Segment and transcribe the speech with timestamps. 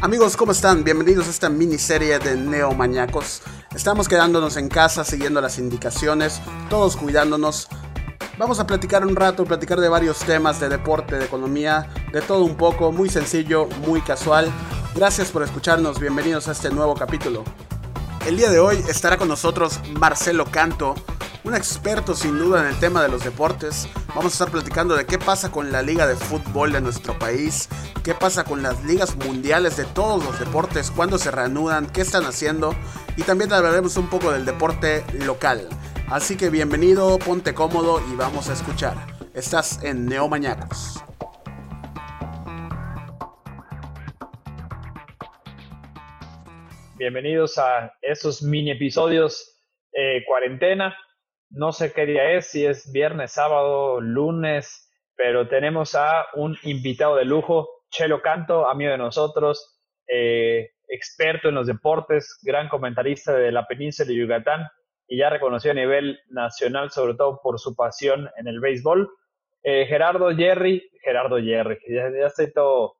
[0.00, 0.84] Amigos, ¿cómo están?
[0.84, 3.42] Bienvenidos a esta miniserie de Neomaníacos.
[3.74, 6.40] Estamos quedándonos en casa, siguiendo las indicaciones,
[6.70, 7.66] todos cuidándonos.
[8.38, 12.44] Vamos a platicar un rato, platicar de varios temas, de deporte, de economía, de todo
[12.44, 14.48] un poco, muy sencillo, muy casual.
[14.94, 17.42] Gracias por escucharnos, bienvenidos a este nuevo capítulo.
[18.24, 20.94] El día de hoy estará con nosotros Marcelo Canto,
[21.48, 23.88] un experto sin duda en el tema de los deportes.
[24.08, 27.70] Vamos a estar platicando de qué pasa con la liga de fútbol de nuestro país,
[28.04, 32.24] qué pasa con las ligas mundiales de todos los deportes, cuándo se reanudan, qué están
[32.24, 32.74] haciendo
[33.16, 35.66] y también hablaremos un poco del deporte local.
[36.10, 38.94] Así que bienvenido, ponte cómodo y vamos a escuchar.
[39.32, 41.02] Estás en Neomañacos.
[46.98, 49.58] Bienvenidos a esos mini episodios
[49.94, 50.94] eh, cuarentena.
[51.50, 57.16] No sé qué día es, si es viernes, sábado, lunes, pero tenemos a un invitado
[57.16, 63.50] de lujo, Chelo Canto, amigo de nosotros, eh, experto en los deportes, gran comentarista de
[63.50, 64.68] la península de Yucatán
[65.06, 69.10] y ya reconocido a nivel nacional, sobre todo por su pasión en el béisbol.
[69.62, 72.98] Eh, Gerardo Jerry, Gerardo Jerry, ya, ya, estoy todo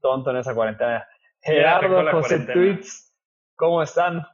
[0.00, 1.06] tonto en esa cuarentena.
[1.40, 3.14] Gerardo José Tweets,
[3.54, 4.26] ¿cómo están?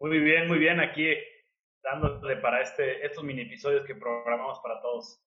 [0.00, 1.14] Muy bien, muy bien, aquí
[1.84, 5.20] dándole para este, estos mini episodios que programamos para todos.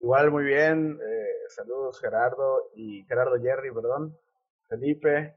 [0.00, 0.98] Igual, muy bien.
[1.00, 4.16] Eh, saludos Gerardo y Gerardo Jerry, perdón.
[4.68, 5.36] Felipe.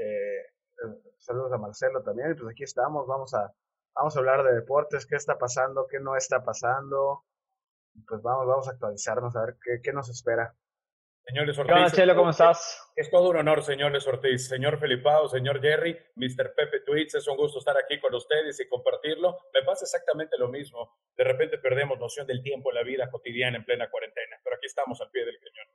[0.00, 0.42] Eh,
[1.18, 2.36] saludos a Marcelo también.
[2.36, 3.06] Pues aquí estamos.
[3.06, 3.52] Vamos a,
[3.94, 7.24] vamos a hablar de deportes, qué está pasando, qué no está pasando.
[8.06, 10.54] Pues vamos, vamos a actualizarnos a ver qué, qué nos espera.
[11.28, 11.74] Señores Ortiz.
[11.76, 12.90] Hola, Chelo, ¿cómo estás?
[12.96, 14.48] Es todo un honor, señores Ortiz.
[14.48, 16.54] Señor Felipao, señor Jerry, Mr.
[16.56, 19.36] Pepe Tweets, es un gusto estar aquí con ustedes y compartirlo.
[19.52, 20.96] Me pasa exactamente lo mismo.
[21.14, 24.64] De repente perdemos noción del tiempo en la vida cotidiana en plena cuarentena, pero aquí
[24.64, 25.66] estamos al pie del cañón.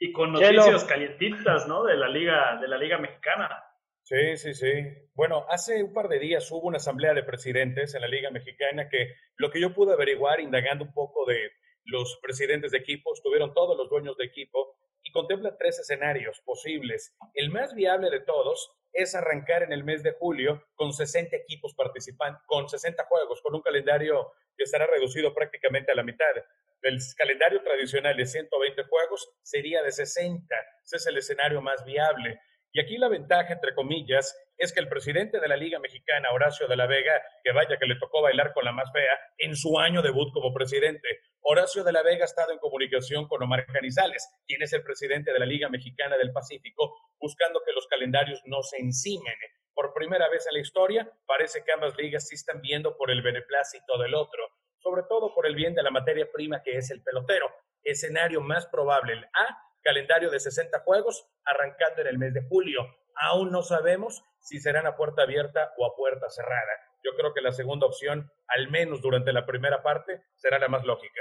[0.00, 1.84] Y con noticias calientitas, ¿no?
[1.84, 3.64] De la Liga, de la Liga Mexicana.
[4.02, 4.84] Sí, sí, sí.
[5.14, 8.90] Bueno, hace un par de días hubo una asamblea de presidentes en la Liga Mexicana
[8.90, 11.52] que lo que yo pude averiguar indagando un poco de
[11.84, 17.14] los presidentes de equipos, tuvieron todos los dueños de equipo y contempla tres escenarios posibles.
[17.34, 21.74] El más viable de todos es arrancar en el mes de julio con 60 equipos
[21.74, 26.34] participantes, con 60 juegos, con un calendario que estará reducido prácticamente a la mitad.
[26.82, 30.54] El calendario tradicional de 120 juegos sería de 60.
[30.84, 32.40] Ese es el escenario más viable.
[32.76, 36.66] Y aquí la ventaja, entre comillas, es que el presidente de la Liga Mexicana, Horacio
[36.66, 39.78] de la Vega, que vaya que le tocó bailar con la más fea en su
[39.78, 41.06] año debut como presidente,
[41.42, 45.32] Horacio de la Vega ha estado en comunicación con Omar Canizales, quien es el presidente
[45.32, 49.36] de la Liga Mexicana del Pacífico, buscando que los calendarios no se encimen.
[49.72, 53.22] Por primera vez en la historia, parece que ambas ligas sí están viendo por el
[53.22, 57.04] beneplácito del otro, sobre todo por el bien de la materia prima que es el
[57.04, 57.46] pelotero.
[57.84, 62.80] Escenario más probable, el A, calendario de 60 juegos arrancando en el mes de julio.
[63.14, 66.72] Aún no sabemos si serán a puerta abierta o a puerta cerrada.
[67.04, 70.84] Yo creo que la segunda opción, al menos durante la primera parte, será la más
[70.84, 71.20] lógica.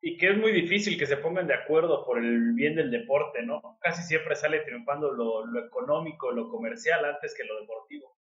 [0.00, 3.42] Y que es muy difícil que se pongan de acuerdo por el bien del deporte,
[3.42, 3.78] ¿no?
[3.80, 8.16] Casi siempre sale triunfando lo, lo económico, lo comercial antes que lo deportivo.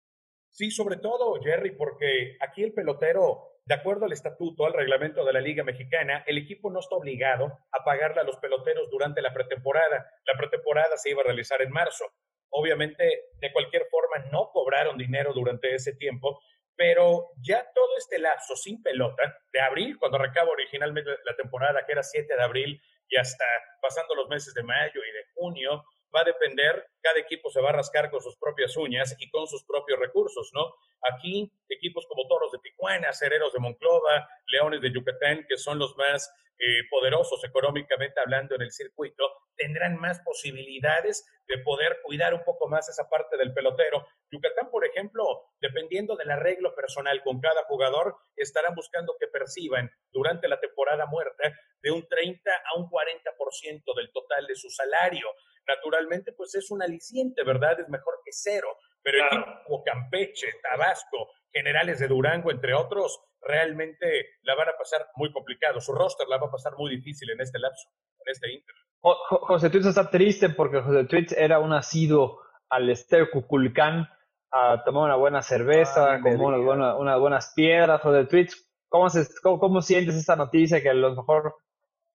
[0.49, 5.33] Sí, sobre todo, Jerry, porque aquí el pelotero de acuerdo al estatuto, al reglamento de
[5.33, 9.33] la Liga Mexicana, el equipo no está obligado a pagarle a los peloteros durante la
[9.33, 10.09] pretemporada.
[10.25, 12.05] La pretemporada se iba a realizar en marzo.
[12.49, 16.39] Obviamente, de cualquier forma, no cobraron dinero durante ese tiempo,
[16.77, 21.91] pero ya todo este lapso sin pelota, de abril, cuando arrancaba originalmente la temporada, que
[21.91, 23.43] era 7 de abril, y hasta
[23.81, 25.83] pasando los meses de mayo y de junio,
[26.15, 29.47] va a depender, cada equipo se va a rascar con sus propias uñas y con
[29.47, 30.73] sus propios recursos, ¿no?
[31.13, 35.95] Aquí, equipos como Toros de Tijuana, Cereros de Monclova, Leones de Yucatán, que son los
[35.97, 39.23] más eh, poderosos económicamente hablando en el circuito,
[39.55, 44.07] tendrán más posibilidades de poder cuidar un poco más esa parte del pelotero.
[44.31, 45.23] Yucatán, por ejemplo,
[45.61, 51.53] dependiendo del arreglo personal con cada jugador, estarán buscando que perciban durante la temporada muerta
[51.81, 55.27] de un 30 a un 40% del total de su salario
[55.67, 57.79] naturalmente, pues es un aliciente, ¿verdad?
[57.79, 58.67] Es mejor que cero.
[59.03, 59.41] Pero claro.
[59.41, 65.31] equipos como Campeche, Tabasco, Generales de Durango, entre otros, realmente la van a pasar muy
[65.31, 65.79] complicado.
[65.81, 67.89] Su roster la va a pasar muy difícil en este lapso,
[68.25, 68.75] en este Inter.
[68.99, 74.09] José Twitz está triste porque José Twitz era un asido al Estero Cuculcán
[74.51, 78.01] a tomar una buena cerveza, ah, como unas, buenas, unas buenas piedras.
[78.01, 81.55] José Twitz, ¿cómo, se, cómo, ¿cómo sientes esta noticia que a lo mejor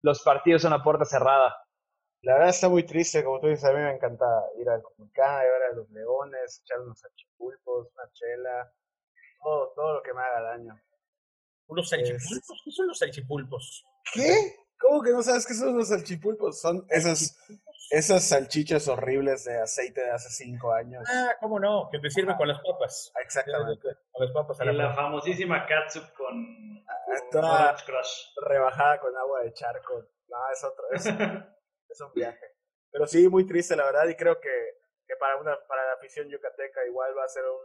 [0.03, 1.55] los partidos son a puerta cerrada?
[2.23, 4.26] La verdad está muy triste, como tú dices, a mí me encanta
[4.59, 8.73] ir al Comunicán, ir a los Leones, echar unos salchipulpos, una chela,
[9.43, 10.81] todo, todo lo que me haga daño.
[11.69, 12.62] ¿Unos salchipulpos?
[12.65, 13.87] ¿Qué son los salchipulpos?
[14.12, 14.56] ¿Qué?
[14.81, 16.61] ¿Cómo que no sabes qué son los salchipulpos?
[16.61, 17.37] Son esas,
[17.91, 21.03] Esas salchichas horribles de aceite de hace cinco años.
[21.09, 21.88] Ah, ¿cómo no?
[21.91, 23.12] Que te sirven con las papas.
[23.23, 23.88] Exactamente.
[24.12, 28.26] Con las papas a Y la famosísima catsup con, con toda- Crush.
[28.44, 30.05] Rebajada con agua de charco.
[30.29, 30.85] No, es otro.
[31.88, 32.46] Es, es un viaje.
[32.90, 34.08] Pero sí, muy triste, la verdad.
[34.08, 37.61] Y creo que, que para, una, para la afición yucateca igual va a ser un,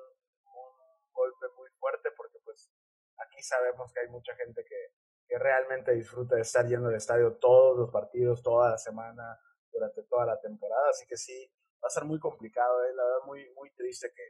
[0.46, 2.72] un golpe muy fuerte porque pues
[3.18, 4.94] aquí sabemos que hay mucha gente que,
[5.28, 9.40] que realmente disfruta de estar yendo al estadio todos los partidos, toda la semana,
[9.72, 10.90] durante toda la temporada.
[10.90, 11.52] Así que sí,
[11.84, 12.94] va a ser muy complicado, ¿eh?
[12.94, 14.24] la verdad, muy, muy triste que,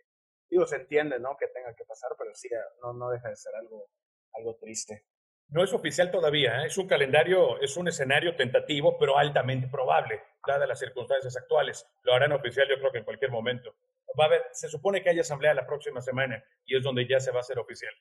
[0.50, 1.36] digo, se entiende, ¿no?
[1.38, 2.50] Que tenga que pasar, pero sí,
[2.82, 3.90] no, no deja de ser algo,
[4.34, 5.06] algo triste.
[5.50, 6.68] No es oficial todavía, ¿eh?
[6.68, 11.88] es un calendario, es un escenario tentativo, pero altamente probable, dadas las circunstancias actuales.
[12.04, 13.76] Lo harán oficial yo creo que en cualquier momento.
[14.20, 17.20] Va a haber, se supone que hay asamblea la próxima semana y es donde ya
[17.20, 17.94] se va a hacer oficial.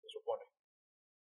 [0.00, 0.44] Se supone.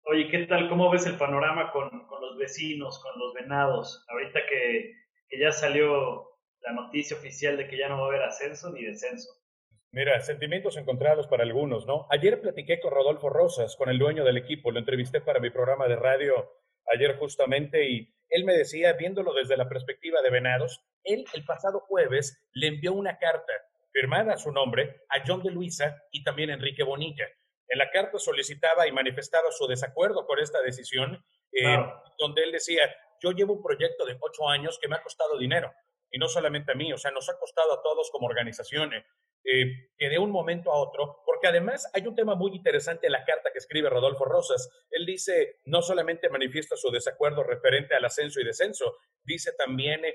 [0.04, 0.68] Oye, ¿qué tal?
[0.68, 4.04] ¿Cómo ves el panorama con, con los vecinos, con los venados?
[4.08, 4.94] Ahorita que,
[5.28, 6.30] que ya salió
[6.60, 9.39] la noticia oficial de que ya no va a haber ascenso ni descenso.
[9.92, 12.06] Mira, sentimientos encontrados para algunos, ¿no?
[12.10, 15.88] Ayer platiqué con Rodolfo Rosas, con el dueño del equipo, lo entrevisté para mi programa
[15.88, 16.48] de radio
[16.92, 21.80] ayer justamente y él me decía, viéndolo desde la perspectiva de Venados, él el pasado
[21.80, 23.52] jueves le envió una carta
[23.92, 27.26] firmada a su nombre a John de Luisa y también a Enrique Bonilla.
[27.68, 31.78] En la carta solicitaba y manifestaba su desacuerdo con esta decisión, eh,
[32.18, 32.82] donde él decía,
[33.20, 35.72] yo llevo un proyecto de ocho años que me ha costado dinero,
[36.10, 38.92] y no solamente a mí, o sea, nos ha costado a todos como organización,
[39.44, 43.12] eh, que de un momento a otro, porque además hay un tema muy interesante en
[43.12, 44.68] la carta que escribe Rodolfo Rosas.
[44.90, 50.14] Él dice, no solamente manifiesta su desacuerdo referente al ascenso y descenso, dice también eh,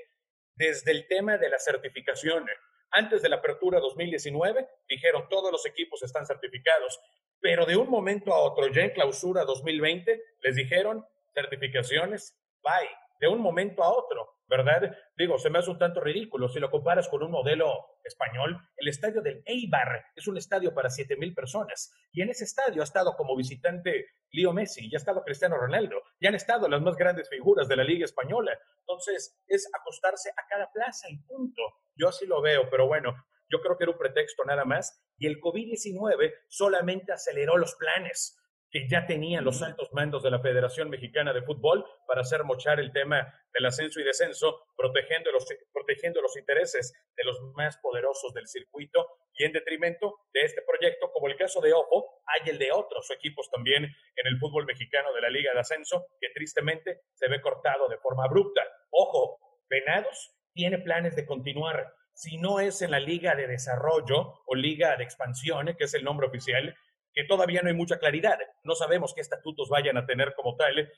[0.54, 2.48] desde el tema de la certificación.
[2.48, 2.52] eh,
[2.92, 7.00] Antes de la apertura 2019, dijeron todos los equipos están certificados,
[7.40, 12.88] pero de un momento a otro, ya en clausura 2020, les dijeron certificaciones, bye,
[13.20, 14.96] de un momento a otro, ¿verdad?
[15.16, 18.58] Digo, se me hace un tanto ridículo si lo comparas con un modelo español.
[18.76, 22.80] El estadio del Eibar es un estadio para 7 mil personas y en ese estadio
[22.80, 26.82] ha estado como visitante Leo Messi, ya ha estado Cristiano Ronaldo, ya han estado las
[26.82, 28.58] más grandes figuras de la Liga Española.
[28.80, 31.62] Entonces, es acostarse a cada plaza y punto.
[31.96, 33.14] Yo así lo veo, pero bueno,
[33.48, 38.38] yo creo que era un pretexto nada más y el COVID-19 solamente aceleró los planes
[38.76, 42.78] que ya tenían los altos mandos de la Federación Mexicana de Fútbol para hacer mochar
[42.78, 48.34] el tema del ascenso y descenso, protegiendo los, protegiendo los intereses de los más poderosos
[48.34, 52.58] del circuito y en detrimento de este proyecto, como el caso de Ojo, hay el
[52.58, 57.00] de otros equipos también en el fútbol mexicano de la Liga de Ascenso, que tristemente
[57.14, 58.62] se ve cortado de forma abrupta.
[58.90, 59.38] Ojo,
[59.70, 61.94] Venados tiene planes de continuar.
[62.12, 66.04] Si no es en la Liga de Desarrollo o Liga de Expansión, que es el
[66.04, 66.76] nombre oficial,
[67.16, 68.38] que todavía no hay mucha claridad.
[68.62, 70.90] No sabemos qué estatutos vayan a tener como tal, eh,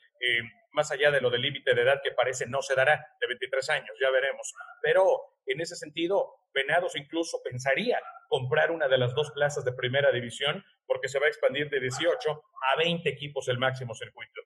[0.72, 3.70] más allá de lo del límite de edad que parece no se dará de 23
[3.70, 4.52] años, ya veremos.
[4.82, 5.04] Pero
[5.46, 10.64] en ese sentido, Venados incluso pensaría comprar una de las dos plazas de primera división
[10.86, 14.42] porque se va a expandir de 18 a 20 equipos el máximo circuito.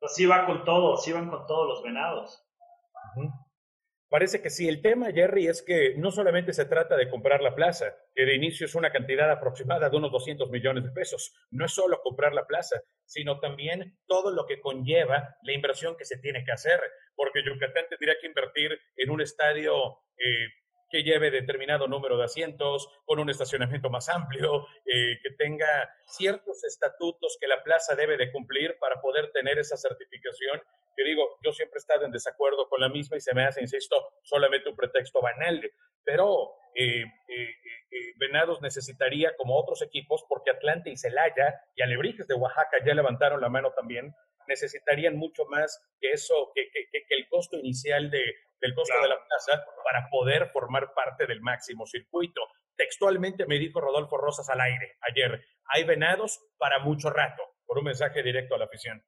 [0.00, 2.42] Pues sí va con todo, sí van con todos los venados.
[3.14, 3.30] Ujú.
[4.08, 4.66] Parece que sí.
[4.68, 8.34] El tema, Jerry, es que no solamente se trata de comprar la plaza, que de
[8.34, 11.34] inicio es una cantidad aproximada de unos 200 millones de pesos.
[11.50, 16.06] No es solo comprar la plaza, sino también todo lo que conlleva la inversión que
[16.06, 16.80] se tiene que hacer,
[17.14, 19.74] porque Yucatán tendría que invertir en un estadio
[20.16, 20.48] eh,
[20.90, 26.64] que lleve determinado número de asientos, con un estacionamiento más amplio, eh, que tenga ciertos
[26.64, 30.62] estatutos que la plaza debe de cumplir para poder tener esa certificación.
[30.96, 33.60] Que digo, yo siempre he estado en desacuerdo con la misma y se me hace,
[33.60, 35.60] insisto, solamente un pretexto banal.
[36.04, 37.54] Pero eh, eh,
[38.16, 43.40] Venados necesitaría, como otros equipos, porque Atlante y Celaya y Alebrijes de Oaxaca ya levantaron
[43.40, 44.14] la mano también,
[44.48, 49.02] necesitarían mucho más que eso, que, que, que el costo inicial de, del costo Claro.
[49.02, 52.40] de la plaza para poder formar parte del máximo circuito.
[52.76, 57.84] Textualmente me dijo Rodolfo Rosas al aire ayer, hay venados para mucho rato, por un
[57.84, 59.02] mensaje directo a la afición.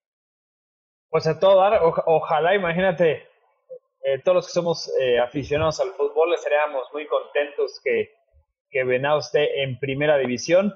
[1.09, 3.29] Pues a todo dar, oja- ojalá, imagínate,
[4.03, 8.15] eh, todos los que somos eh, aficionados al fútbol estaríamos muy contentos que,
[8.71, 10.73] que Venados esté en primera división.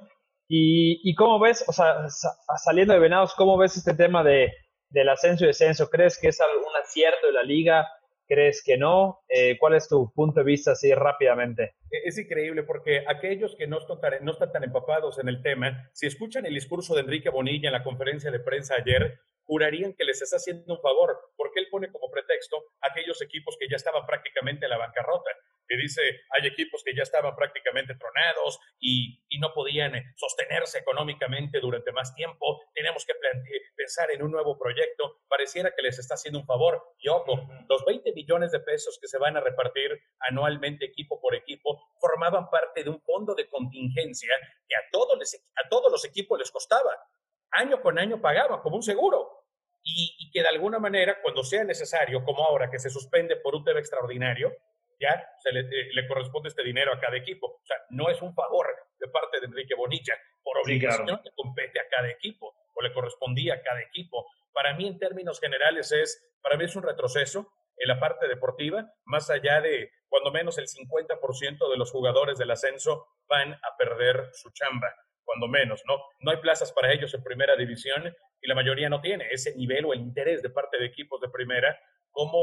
[0.47, 4.53] Y, y cómo ves, o sea, sa- saliendo de Venados, ¿cómo ves este tema de,
[4.91, 5.89] del ascenso y descenso?
[5.89, 7.89] ¿Crees que es algún acierto de la liga?
[8.27, 9.21] ¿Crees que no?
[9.29, 11.75] Eh, ¿Cuál es tu punto de vista así rápidamente?
[11.91, 15.91] E- Es increíble porque aquellos que no están, no están tan empapados en el tema,
[15.93, 20.05] si escuchan el discurso de Enrique Bonilla en la conferencia de prensa ayer, jurarían que
[20.05, 24.07] les está haciendo un favor, porque él pone como pretexto aquellos equipos que ya estaban
[24.07, 25.31] prácticamente en la bancarrota
[25.67, 31.59] que dice hay equipos que ya estaban prácticamente tronados y, no podían eh, sostenerse económicamente
[31.61, 33.13] durante más tiempo, tenemos que
[33.77, 36.81] pensar en un nuevo proyecto, pareciera que les está haciendo un favor.
[36.99, 41.35] Y ojo, los 20 millones de pesos que se van a repartir anualmente equipo por
[41.35, 44.35] equipo formaban parte de un fondo de contingencia
[44.69, 45.19] que a todos,
[45.57, 46.97] a todos los equipos les costaba.
[47.55, 49.31] Año con año pagaban como un seguro.
[49.87, 53.55] Y, y, que de alguna manera, cuando sea necesario, como ahora que se suspende por
[53.55, 54.51] un tema extraordinario,
[54.99, 57.59] ya se le, eh, le, corresponde este dinero a cada equipo.
[57.63, 58.67] O sea, no es un favor
[58.99, 63.55] de parte de Enrique Bonilla, por obligación que compete a cada equipo o le correspondía
[63.55, 64.27] a cada equipo.
[64.53, 68.89] Para mí, en términos generales, es, para mí es un retroceso en la parte deportiva,
[69.05, 74.31] más allá de cuando menos el 50% de los jugadores del ascenso van a perder
[74.33, 74.95] su chamba,
[75.25, 75.99] cuando menos, ¿no?
[76.21, 79.85] No hay plazas para ellos en primera división y la mayoría no tiene ese nivel
[79.87, 81.79] o el interés de parte de equipos de primera
[82.11, 82.39] como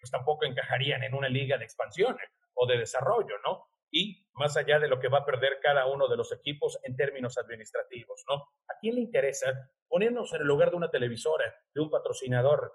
[0.00, 2.16] pues tampoco encajarían en una liga de expansión
[2.54, 3.66] o de desarrollo, ¿no?
[3.92, 6.96] Y más allá de lo que va a perder cada uno de los equipos en
[6.96, 8.34] términos administrativos, ¿no?
[8.68, 12.72] ¿A quién le interesa ponernos en el lugar de una televisora, de un patrocinador?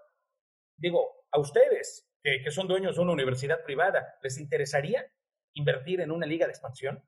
[0.77, 5.09] Digo, a ustedes, que, son dueños de una universidad privada, ¿les interesaría
[5.53, 7.01] invertir en una liga de expansión,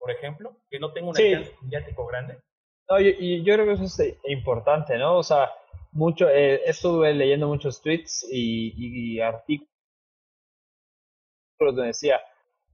[0.00, 2.38] por ejemplo, que no tenga un alcance mediático grande?
[2.88, 5.18] No, y, yo creo que eso es importante, ¿no?
[5.18, 5.52] O sea,
[5.92, 9.68] mucho, eh, estuve leyendo muchos tweets y, artículos
[11.58, 12.20] donde decía,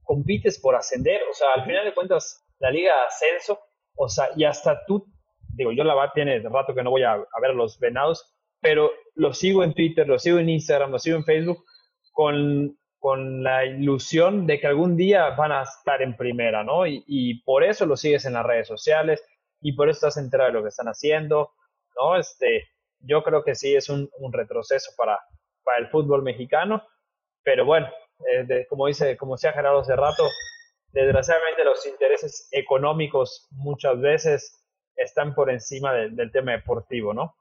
[0.03, 3.59] compites por ascender, o sea, al final de cuentas, la liga de ascenso,
[3.95, 5.05] o sea, y hasta tú,
[5.53, 8.91] digo, yo la va tiene rato que no voy a, a ver los venados, pero
[9.15, 11.65] lo sigo en Twitter, lo sigo en Instagram, lo sigo en Facebook,
[12.13, 16.87] con, con la ilusión de que algún día van a estar en primera, ¿no?
[16.87, 19.23] Y, y por eso lo sigues en las redes sociales
[19.61, 21.53] y por eso estás enterado de lo que están haciendo,
[21.95, 22.17] ¿no?
[22.17, 22.67] Este,
[22.99, 25.19] yo creo que sí es un, retroceso para,
[25.63, 26.83] para el fútbol mexicano,
[27.43, 27.89] pero bueno,
[28.31, 30.23] eh, como dice, como se ha generado hace rato,
[30.91, 34.63] desgraciadamente los intereses económicos muchas veces
[34.95, 37.35] están por encima del tema deportivo, ¿no?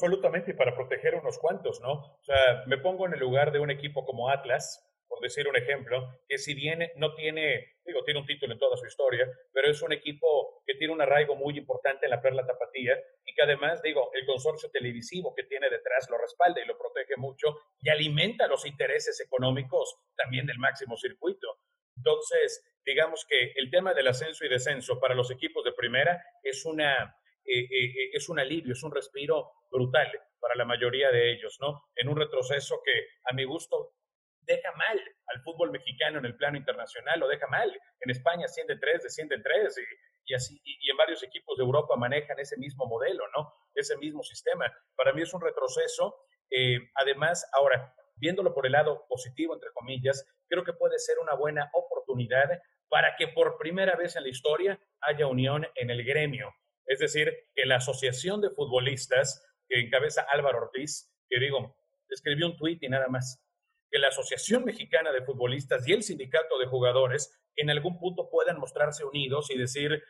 [0.00, 1.92] Absolutamente, y para proteger unos cuantos, ¿no?
[1.92, 5.56] O sea, me pongo en el lugar de un equipo como Atlas, por decir un
[5.56, 9.70] ejemplo, que si bien no tiene, digo, tiene un título en toda su historia, pero
[9.70, 13.42] es un equipo que tiene un arraigo muy importante en la Perla Tapatía y que
[13.42, 17.90] además, digo, el consorcio televisivo que tiene detrás lo respalda y lo protege mucho y
[17.90, 21.58] alimenta los intereses económicos también del máximo circuito.
[21.94, 26.64] Entonces, digamos que el tema del ascenso y descenso para los equipos de primera es
[26.64, 30.08] una eh, eh, es un alivio, es un respiro brutal
[30.40, 31.82] para la mayoría de ellos, ¿no?
[31.96, 32.92] En un retroceso que
[33.24, 33.94] a mi gusto
[34.42, 37.70] deja mal al fútbol mexicano en el plano internacional, lo deja mal.
[38.00, 39.76] En España asciende tres, desciende tres,
[40.24, 43.52] y, así, y, en varios equipos de Europa manejan ese mismo modelo, ¿no?
[43.74, 44.72] Ese mismo sistema.
[44.96, 46.26] Para mí es un retroceso.
[46.50, 51.34] Eh, además, ahora, viéndolo por el lado positivo, entre comillas, creo que puede ser una
[51.34, 56.52] buena oportunidad para que por primera vez en la historia haya unión en el gremio.
[56.90, 61.76] Es decir, que la Asociación de Futbolistas, que encabeza Álvaro Ortiz, que digo,
[62.08, 63.46] escribió un tuit y nada más,
[63.88, 68.58] que la Asociación Mexicana de Futbolistas y el Sindicato de Jugadores en algún punto puedan
[68.58, 70.02] mostrarse unidos y decir,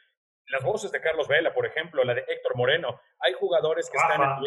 [0.46, 4.22] las voces de Carlos Vela, por ejemplo, la de Héctor Moreno, hay jugadores que están
[4.22, 4.40] a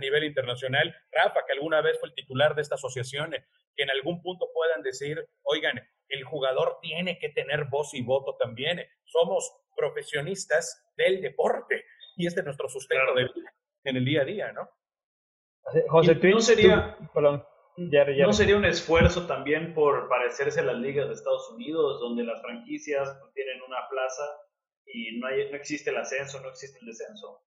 [0.00, 3.30] nivel, internacional, Rafa, que alguna vez fue el titular de esta asociación,
[3.74, 8.36] que en algún punto puedan decir, oigan, el jugador tiene que tener voz y voto
[8.36, 11.84] también, somos profesionistas del deporte
[12.16, 13.14] y este es nuestro sustento
[13.84, 14.68] en el día a día, ¿no?
[15.88, 17.44] José, no sería, perdón,
[17.76, 22.42] ¿No sería un esfuerzo también por parecerse a las ligas de Estados Unidos, donde las
[22.42, 24.22] franquicias tienen una plaza
[24.84, 27.42] y no, hay, no existe el ascenso, no existe el descenso?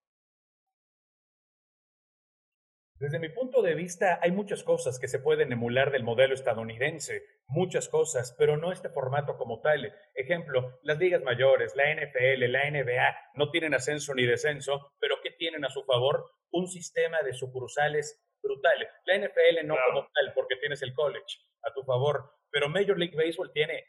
[3.03, 7.25] Desde mi punto de vista, hay muchas cosas que se pueden emular del modelo estadounidense,
[7.47, 9.93] muchas cosas, pero no este formato como tal.
[10.13, 15.31] Ejemplo, las ligas mayores, la NFL, la NBA, no tienen ascenso ni descenso, pero ¿qué
[15.31, 16.31] tienen a su favor?
[16.53, 18.87] Un sistema de sucursales brutal.
[19.03, 23.17] La NFL no como tal, porque tienes el college a tu favor, pero Major League
[23.17, 23.83] Baseball tiene,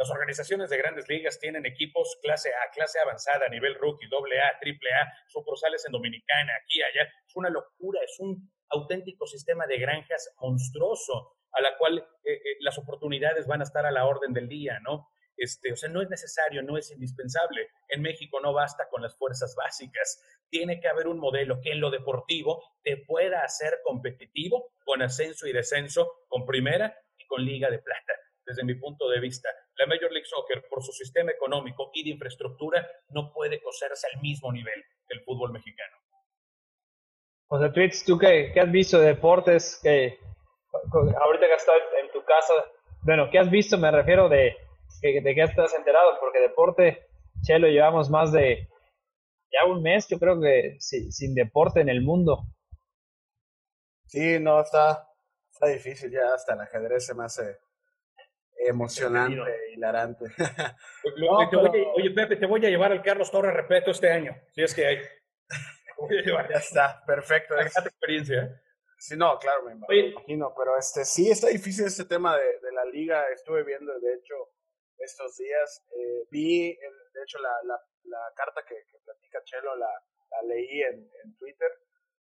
[0.00, 4.58] las organizaciones de grandes ligas tienen equipos clase A, clase avanzada, nivel rookie, doble A,
[4.58, 7.02] triple A, sucursales en Dominicana, aquí, allá.
[7.02, 7.69] Es una locura,
[8.20, 13.64] un auténtico sistema de granjas monstruoso a la cual eh, eh, las oportunidades van a
[13.64, 15.08] estar a la orden del día, ¿no?
[15.36, 17.68] Este, o sea, no es necesario, no es indispensable.
[17.88, 20.22] En México no basta con las fuerzas básicas.
[20.50, 25.46] Tiene que haber un modelo que en lo deportivo te pueda hacer competitivo con ascenso
[25.46, 28.12] y descenso, con primera y con liga de plata.
[28.44, 32.10] Desde mi punto de vista, la Major League Soccer, por su sistema económico y de
[32.10, 35.99] infraestructura, no puede coserse al mismo nivel que el fútbol mexicano.
[37.50, 39.80] José Tweets, ¿tú qué, qué, has visto de deportes?
[39.82, 40.16] Que,
[40.92, 42.54] ahorita que estás en tu casa,
[43.02, 43.76] bueno, ¿qué has visto?
[43.76, 44.54] Me refiero de,
[45.02, 47.08] de qué estás enterado, porque deporte,
[47.42, 48.68] Chelo, llevamos más de
[49.50, 52.44] ya un mes, yo creo que sin deporte en el mundo.
[54.06, 55.08] Sí, no, está,
[55.52, 57.58] está difícil, ya hasta el ajedrez se me hace
[58.68, 60.26] emocionante, hilarante.
[61.96, 64.86] oye, Pepe, te voy a llevar al Carlos Torres Repeto este año, si es que
[64.86, 64.98] hay.
[66.50, 67.58] Ya está, perfecto.
[67.58, 68.42] Esta experiencia.
[68.42, 68.60] ¿eh?
[68.98, 72.84] Sí, no, claro, me imagino, pero este sí está difícil este tema de, de la
[72.84, 73.28] liga.
[73.30, 74.34] Estuve viendo, de hecho,
[74.98, 75.84] estos días.
[75.96, 79.90] Eh, vi, de hecho, la, la, la carta que, que, platica Chelo, la,
[80.30, 81.70] la leí en, en, Twitter.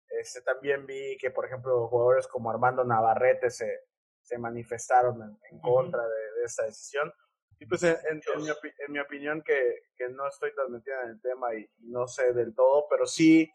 [0.09, 3.85] Este, también vi que, por ejemplo, jugadores como Armando Navarrete se,
[4.23, 7.12] se manifestaron en, contra de, esta decisión.
[7.64, 8.21] Y pues en,
[8.90, 12.54] mi, opinión, que, que, no estoy tan metida en el tema y, no sé del
[12.54, 13.50] todo, pero sí,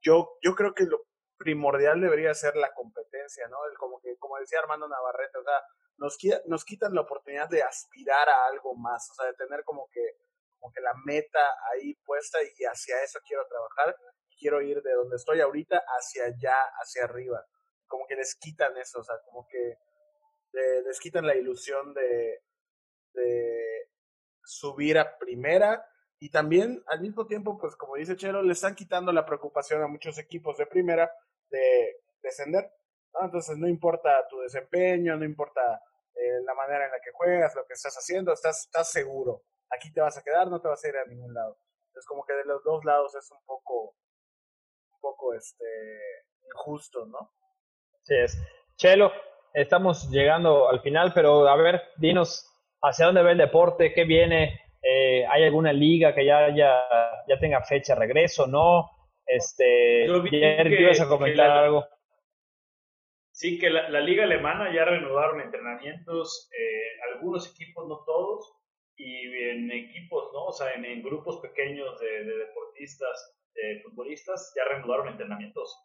[0.00, 1.02] yo, yo creo que lo
[1.36, 3.58] primordial debería ser la competencia, ¿no?
[3.70, 5.62] El, como que, como decía Armando Navarrete, o sea,
[5.98, 6.16] nos,
[6.46, 10.16] nos quitan la oportunidad de aspirar a algo más, o sea, de tener como que,
[10.58, 13.94] como que la meta ahí puesta y hacia eso quiero trabajar,
[14.38, 17.44] quiero ir de donde estoy ahorita hacia allá, hacia arriba.
[17.86, 19.76] Como que les quitan eso, o sea, como que
[20.52, 22.40] les quitan la ilusión de,
[23.14, 23.88] de
[24.44, 25.84] subir a primera
[26.18, 29.88] y también al mismo tiempo, pues como dice Chelo, le están quitando la preocupación a
[29.88, 31.10] muchos equipos de primera
[31.50, 32.70] de descender.
[33.20, 35.82] Entonces no importa tu desempeño, no importa
[36.14, 39.42] eh, la manera en la que juegas, lo que estás haciendo, estás, estás seguro.
[39.70, 41.58] Aquí te vas a quedar, no te vas a ir a ningún lado.
[41.88, 43.96] Entonces como que de los dos lados es un poco,
[44.92, 45.64] un poco este,
[46.46, 47.32] injusto, ¿no?
[48.04, 48.38] Sí es.
[48.76, 49.10] Chelo,
[49.54, 52.51] estamos llegando al final, pero a ver, dinos
[52.82, 56.82] hacia dónde va el deporte, qué viene, eh, ¿hay alguna liga que ya, ya,
[57.28, 58.90] ya tenga fecha de regreso, no?
[59.24, 61.86] Este, Jerry, ibas a comentar algo.
[63.30, 68.52] Sí, que la, liga alemana ya reanudaron entrenamientos, eh, algunos equipos, no todos,
[68.96, 70.46] y en equipos, ¿no?
[70.46, 75.76] O sea, en, grupos pequeños de, deportistas, de futbolistas, ya reanudaron entrenamientos.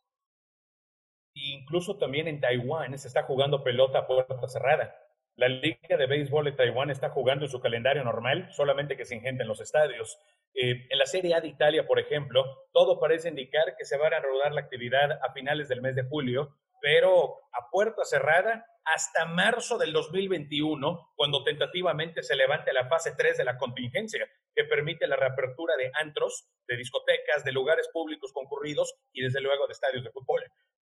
[1.34, 5.07] Incluso también en Taiwán se está jugando pelota a puerta cerrada.
[5.38, 9.22] La Liga de Béisbol de Taiwán está jugando en su calendario normal, solamente que sin
[9.22, 10.18] gente en los estadios.
[10.56, 14.08] Eh, en la Serie A de Italia, por ejemplo, todo parece indicar que se va
[14.08, 19.26] a reanudar la actividad a finales del mes de julio, pero a puerta cerrada hasta
[19.26, 25.06] marzo del 2021, cuando tentativamente se levante la fase 3 de la contingencia, que permite
[25.06, 30.04] la reapertura de antros, de discotecas, de lugares públicos concurridos y desde luego de estadios
[30.04, 30.42] de fútbol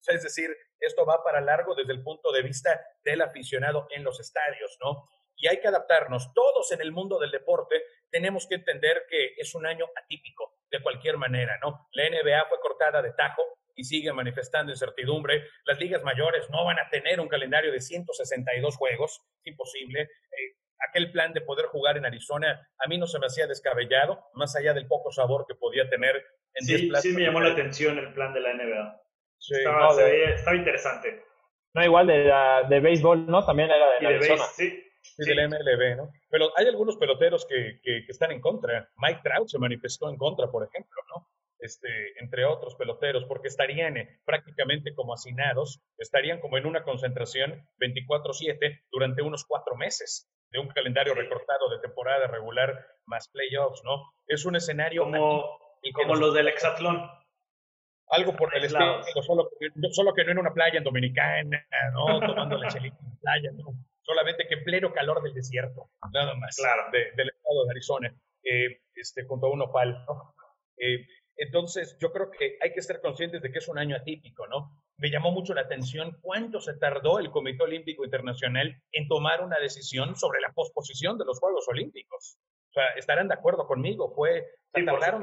[0.07, 4.21] es decir, esto va para largo desde el punto de vista del aficionado en los
[4.21, 5.05] estadios, ¿no?
[5.37, 6.33] Y hay que adaptarnos.
[6.35, 10.83] Todos en el mundo del deporte tenemos que entender que es un año atípico de
[10.83, 11.89] cualquier manera, ¿no?
[11.93, 13.43] La NBA fue cortada de tajo
[13.75, 15.45] y sigue manifestando incertidumbre.
[15.65, 20.03] Las ligas mayores no van a tener un calendario de 162 juegos, es imposible.
[20.03, 20.57] Eh,
[20.89, 24.57] aquel plan de poder jugar en Arizona a mí no se me hacía descabellado, más
[24.57, 28.13] allá del poco sabor que podía tener en sí, Sí, me llamó la atención el
[28.13, 29.08] plan de la NBA
[29.39, 31.25] estaba, interesante.
[31.75, 33.45] No, igual de, la, de béisbol, ¿no?
[33.45, 34.45] También era de, la Arizona.
[34.55, 34.85] sí.
[35.01, 36.11] Sí, del MLB, ¿no?
[36.29, 38.91] Pero hay algunos peloteros que, que, están en contra.
[38.97, 41.29] Mike Trout se manifestó en contra, por ejemplo, ¿no?
[41.61, 41.89] Este,
[42.21, 48.83] entre otros peloteros, porque estarían eh, prácticamente como hacinados, estarían como en una concentración 24-7
[48.93, 54.05] durante unos cuatro meses de un calendario recortado de temporada regular más playoffs, ¿no?
[54.27, 55.59] Es un escenario como,
[55.95, 57.11] como los del hexatlón
[58.11, 59.51] algo por el estilo, solo,
[59.91, 62.21] solo, que no en una playa en Dominicana, ¿no?
[62.21, 63.75] Tomando la chelita en la playa, ¿no?
[64.03, 66.91] Solamente que en pleno calor del desierto, nada más, claro.
[66.93, 70.35] del estado de Arizona, eh, este, junto a un opal, ¿no?
[70.79, 74.47] Eh, entonces, yo creo que hay que ser conscientes de que es un año atípico,
[74.49, 74.73] ¿no?
[74.97, 79.59] Me llamó mucho la atención cuánto se tardó el Comité Olímpico Internacional en tomar una
[79.61, 82.39] decisión sobre la posposición de los Juegos Olímpicos.
[82.71, 85.23] O sea, estarán de acuerdo conmigo, fue, sí, tardaron,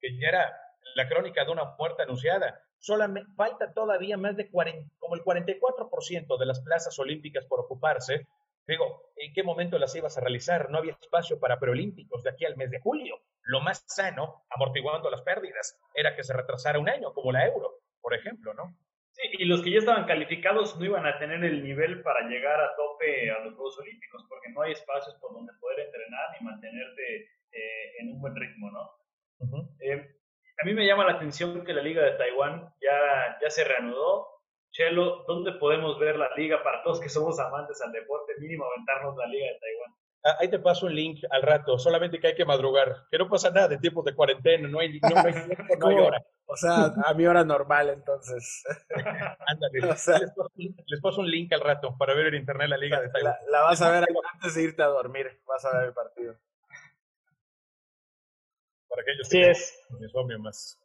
[0.00, 2.60] que ya era la crónica de una muerte anunciada.
[2.78, 8.26] Solamente falta todavía más de 40, como el 44% de las plazas olímpicas por ocuparse.
[8.66, 10.70] Digo, ¿en qué momento las ibas a realizar?
[10.70, 13.20] No había espacio para preolímpicos de aquí al mes de julio.
[13.42, 17.80] Lo más sano, amortiguando las pérdidas, era que se retrasara un año, como la euro,
[18.00, 18.76] por ejemplo, ¿no?
[19.12, 22.60] Sí, y los que ya estaban calificados no iban a tener el nivel para llegar
[22.60, 26.44] a tope a los Juegos Olímpicos, porque no hay espacios por donde poder entrenar y
[26.44, 27.22] mantenerte
[27.52, 28.90] eh, en un buen ritmo, ¿no?
[30.58, 34.28] A mí me llama la atención que la Liga de Taiwán ya, ya se reanudó.
[34.70, 38.34] Chelo, ¿dónde podemos ver la liga para todos que somos amantes al deporte?
[38.38, 39.94] Mínimo aventarnos la Liga de Taiwán.
[40.24, 43.06] Ah, ahí te paso un link al rato, solamente que hay que madrugar.
[43.10, 45.34] Que no pasa nada de tiempos de cuarentena, no hay, no, hay,
[45.78, 46.24] no hay hora.
[46.46, 48.64] O sea, a mi hora normal, entonces.
[49.46, 49.80] Ándale.
[50.56, 53.36] les, paso, un link al rato para ver en internet la Liga de Taiwán.
[53.50, 56.34] La, vas a ver antes de irte a dormir, vas a ver el partido.
[58.88, 59.78] Para aquellos que es.
[60.40, 60.78] más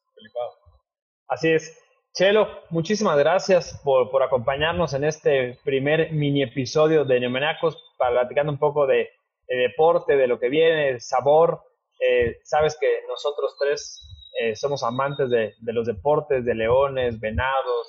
[1.28, 1.78] Así es.
[2.14, 8.60] Chelo, muchísimas gracias por, por, acompañarnos en este primer mini episodio de Neomenacos, platicando un
[8.60, 9.10] poco de,
[9.48, 11.62] deporte, de lo que viene, sabor.
[12.00, 14.02] Eh, sabes que nosotros tres
[14.40, 17.88] eh, somos amantes de, los deportes, de leones, venados,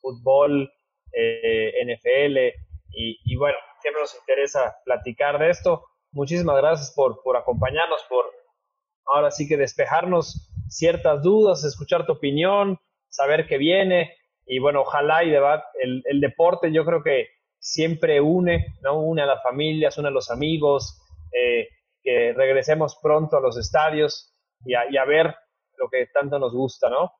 [0.00, 0.72] fútbol,
[1.12, 2.38] eh, NFL,
[2.92, 5.84] y, bueno, siempre nos interesa platicar de esto.
[6.10, 8.26] Muchísimas gracias por, por acompañarnos, por
[9.06, 14.14] ahora sí que despejarnos ciertas dudas, escuchar tu opinión, saber qué viene
[14.46, 17.28] y bueno, ojalá y el, el deporte yo creo que
[17.60, 19.00] siempre une, ¿no?
[19.00, 21.00] Une a las familias, une a los amigos,
[21.32, 21.68] eh,
[22.02, 24.34] que regresemos pronto a los estadios
[24.64, 25.34] y a, y a, ver
[25.76, 27.12] lo que tanto nos gusta, ¿no?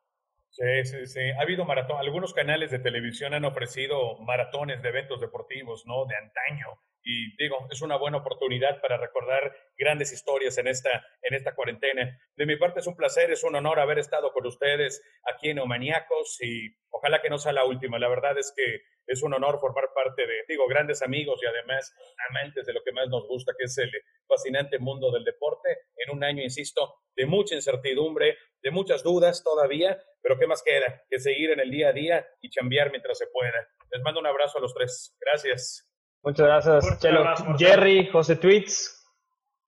[0.49, 1.21] Sí, sí, sí.
[1.39, 1.99] Ha habido maratón.
[1.99, 6.07] Algunos canales de televisión han ofrecido maratones de eventos deportivos, ¿no?
[6.07, 6.67] De antaño
[7.03, 10.91] y digo, es una buena oportunidad para recordar grandes historias en esta,
[11.23, 12.19] en esta cuarentena.
[12.37, 15.59] De mi parte es un placer, es un honor haber estado con ustedes aquí en
[15.59, 17.99] Omaniacos y ojalá que no sea la última.
[17.99, 21.93] La verdad es que es un honor formar parte de, digo, grandes amigos y además
[22.29, 23.91] amantes de lo que más nos gusta, que es el
[24.29, 30.01] fascinante mundo del deporte, en un año, insisto, de mucha incertidumbre, de muchas dudas todavía,
[30.23, 31.03] pero ¿qué más queda?
[31.09, 33.69] Que seguir en el día a día y chambear mientras se pueda.
[33.91, 35.17] Les mando un abrazo a los tres.
[35.19, 35.90] Gracias.
[36.23, 37.25] Muchas gracias, Chelo.
[37.57, 39.07] Jerry, José Tweets,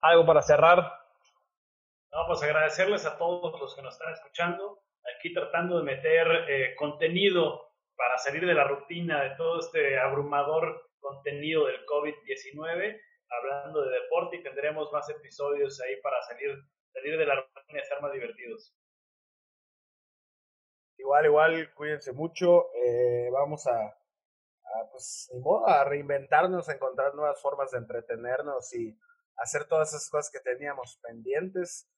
[0.01, 0.77] ¿algo para cerrar?
[2.11, 4.83] No, pues agradecerles a todos los que nos están escuchando,
[5.17, 10.91] aquí tratando de meter eh, contenido para salir de la rutina de todo este abrumador
[10.99, 16.55] contenido del COVID-19, hablando de deporte y tendremos más episodios ahí para salir,
[16.93, 18.75] salir de la rutina y estar más divertidos.
[20.99, 22.67] Igual, igual, cuídense mucho.
[22.75, 23.97] Eh, vamos a
[24.73, 25.31] a, pues,
[25.67, 28.97] a reinventarnos, a encontrar nuevas formas de entretenernos y
[29.37, 31.89] hacer todas esas cosas que teníamos pendientes.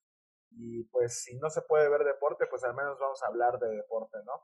[0.58, 3.76] Y pues si no se puede ver deporte, pues al menos vamos a hablar de
[3.76, 4.44] deporte, ¿no?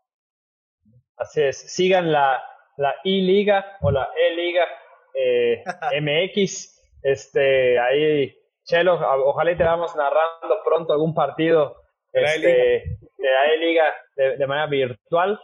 [1.18, 2.44] Así es, sigan la,
[2.78, 4.66] la I-Liga o la E-Liga
[5.14, 5.64] eh,
[6.02, 6.80] MX.
[7.04, 11.78] Este, ahí, Chelo, ojalá te vamos narrando pronto algún partido
[12.12, 15.40] este, de la E-Liga de, manera virtual.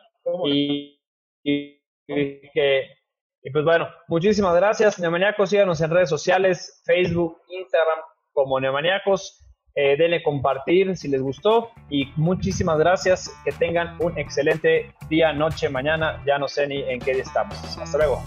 [0.45, 1.76] y
[2.07, 2.83] y, que,
[3.43, 5.49] y pues bueno, muchísimas gracias, Neomaniacos.
[5.49, 7.99] Síganos en redes sociales, Facebook, Instagram,
[8.33, 9.43] como Neomaniacos.
[9.79, 11.69] Eh, denle compartir si les gustó.
[11.89, 13.31] Y muchísimas gracias.
[13.45, 16.23] Que tengan un excelente día, noche, mañana.
[16.25, 17.77] Ya no sé ni en qué día estamos.
[17.77, 18.23] Hasta luego.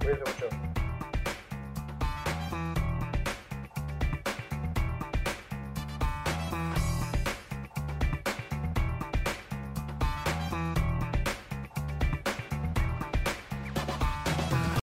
[0.00, 0.71] Cuídense mucho.